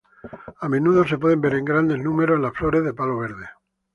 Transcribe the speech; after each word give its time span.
A 0.61 0.67
menudo 0.67 1.05
se 1.05 1.19
pueden 1.19 1.41
ver 1.41 1.53
en 1.53 1.63
grandes 1.63 1.99
números 1.99 2.37
en 2.37 2.41
las 2.41 2.53
flores 2.55 2.83
de 2.83 2.91
palo 2.95 3.19
verde. 3.19 3.47